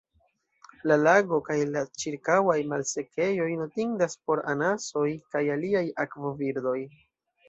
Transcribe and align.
La 0.91 0.95
lago 0.99 1.37
kaj 1.49 1.57
la 1.73 1.83
ĉirkaŭaj 2.03 2.55
malsekejoj 2.71 3.49
notindas 3.59 4.15
por 4.31 4.41
anasoj 4.55 5.05
kaj 5.37 5.43
aliaj 5.57 5.85
akvobirdoj. 6.05 6.75